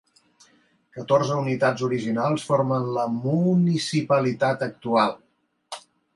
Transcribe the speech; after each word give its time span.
Catorze 0.95 1.35
unitats 1.41 1.85
originals 1.87 2.47
formen 2.47 2.89
la 2.97 3.05
municipalitat 3.19 4.67
actual. 4.71 5.17